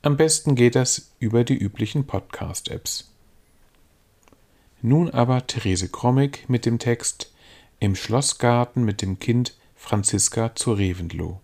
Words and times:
Am 0.00 0.16
besten 0.16 0.54
geht 0.54 0.74
das 0.74 1.12
über 1.18 1.44
die 1.44 1.58
üblichen 1.58 2.06
Podcast-Apps. 2.06 3.12
Nun 4.80 5.10
aber 5.10 5.46
Therese 5.46 5.90
Krommig 5.90 6.48
mit 6.48 6.64
dem 6.64 6.78
Text 6.78 7.30
Im 7.78 7.94
Schlossgarten 7.94 8.86
mit 8.86 9.02
dem 9.02 9.18
Kind 9.18 9.54
Franziska 9.76 10.54
zu 10.54 10.72
Reventlow. 10.72 11.38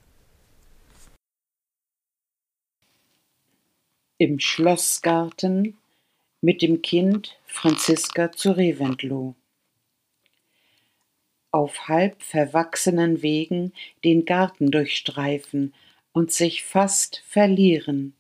Im 4.17 4.41
Schlossgarten 4.41 5.77
mit 6.41 6.63
dem 6.63 6.81
Kind 6.81 7.37
Franziska 7.45 8.33
zu 8.33 8.53
Reventlow 8.53 9.35
auf 11.51 11.89
halb 11.89 12.23
verwachsenen 12.23 13.23
Wegen 13.23 13.73
den 14.05 14.25
Garten 14.25 14.71
durchstreifen 14.71 15.75
und 16.13 16.33
sich 16.33 16.65
fast 16.65 17.23
verlieren, 17.27 18.15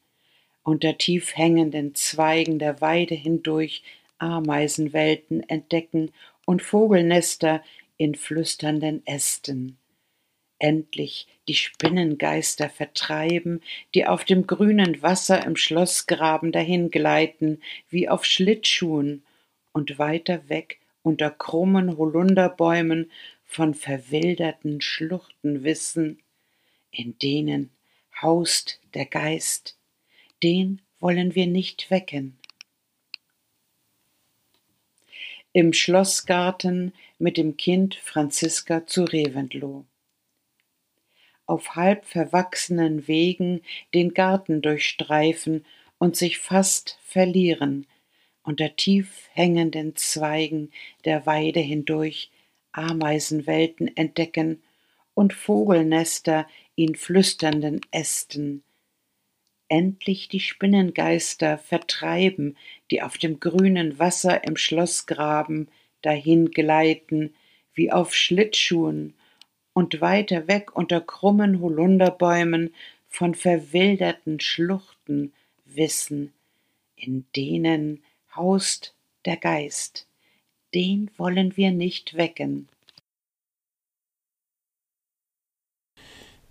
unter 0.63 0.99
tief 0.99 1.37
hängenden 1.37 1.95
Zweigen 1.95 2.59
der 2.59 2.81
Weide 2.81 3.15
hindurch 3.15 3.83
Ameisenwelten 4.19 5.49
entdecken 5.49 6.11
und 6.45 6.63
Vogelnester 6.63 7.63
in 7.97 8.15
flüsternden 8.15 9.07
Ästen. 9.07 9.79
Endlich 10.59 11.29
die 11.47 11.55
Spinnengeister 11.55 12.69
vertreiben, 12.69 13.63
die 13.95 14.07
auf 14.07 14.25
dem 14.25 14.47
grünen 14.47 15.03
Wasser 15.03 15.45
im 15.47 15.57
Schlossgraben 15.57 16.51
dahingleiten, 16.51 17.63
wie 17.89 18.09
auf 18.09 18.25
Schlittschuhen, 18.25 19.23
und 19.73 19.99
weiter 19.99 20.49
weg 20.49 20.78
unter 21.03 21.31
krummen 21.31 21.97
Holunderbäumen 21.97 23.11
von 23.45 23.75
verwilderten 23.75 24.81
Schluchten 24.81 25.65
wissen, 25.65 26.21
in 26.91 27.19
denen 27.19 27.71
haust 28.21 28.81
der 28.95 29.07
Geist, 29.07 29.77
den 30.43 30.81
wollen 31.01 31.35
wir 31.35 31.47
nicht 31.47 31.91
wecken. 31.91 32.39
Im 35.53 35.73
Schlossgarten 35.73 36.93
mit 37.19 37.37
dem 37.37 37.57
Kind 37.57 37.95
Franziska 37.95 38.87
zu 38.87 39.05
Reventlow. 39.05 39.85
Auf 41.47 41.75
halb 41.75 42.05
verwachsenen 42.05 43.09
Wegen 43.09 43.63
den 43.95 44.13
Garten 44.13 44.61
durchstreifen 44.61 45.65
und 45.99 46.17
sich 46.17 46.39
fast 46.39 46.99
verlieren, 47.03 47.87
unter 48.49 48.75
tief 48.77 49.29
hängenden 49.35 49.95
Zweigen 49.95 50.71
der 51.05 51.27
Weide 51.27 51.61
hindurch 51.61 52.31
Ameisenwelten 52.73 53.95
entdecken 53.95 54.63
und 55.13 55.35
Vogelnester 55.35 56.49
in 56.75 56.95
flüsternden 56.95 57.83
Ästen. 57.91 58.63
Endlich 59.69 60.31
die 60.31 60.41
Spinnengeister 60.41 61.59
vertreiben, 61.59 62.57
die 62.91 63.03
auf 63.03 63.19
dem 63.19 63.39
grünen 63.39 63.99
Wasser 63.99 64.43
im 64.45 64.57
Schlossgraben 64.57 65.69
dahin 66.01 66.51
gleiten, 66.51 67.35
wie 67.75 67.93
auf 67.93 68.15
Schlittschuhen, 68.15 69.13
und 69.75 70.01
weiter 70.01 70.49
weg 70.49 70.75
unter 70.75 71.03
krummen 71.03 71.61
Holunderbäumen 71.61 72.75
von 73.09 73.35
verwilderten 73.35 74.41
Schluchten 74.41 75.35
wissen, 75.67 76.33
in 76.97 77.27
denen 77.37 78.03
haust 78.39 78.95
der 79.25 79.37
Geist, 79.37 80.07
den 80.75 81.11
wollen 81.19 81.57
wir 81.57 81.73
nicht 81.73 82.17
wecken. 82.17 82.69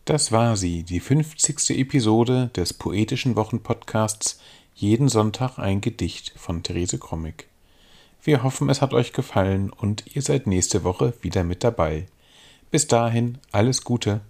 Das 0.05 0.31
war 0.31 0.55
sie, 0.55 0.83
die 0.83 0.99
50. 0.99 1.71
Episode 1.71 2.49
des 2.55 2.73
poetischen 2.73 3.35
Wochenpodcasts 3.35 4.39
Jeden 4.73 5.09
Sonntag 5.09 5.57
ein 5.57 5.81
Gedicht 5.81 6.33
von 6.37 6.61
Therese 6.61 6.99
Krommig. 6.99 7.47
Wir 8.21 8.43
hoffen, 8.43 8.69
es 8.69 8.81
hat 8.81 8.93
euch 8.93 9.11
gefallen 9.11 9.71
und 9.71 10.15
ihr 10.15 10.21
seid 10.21 10.45
nächste 10.45 10.83
Woche 10.83 11.13
wieder 11.21 11.43
mit 11.43 11.63
dabei. 11.63 12.05
Bis 12.69 12.87
dahin 12.87 13.39
alles 13.51 13.83
Gute. 13.83 14.21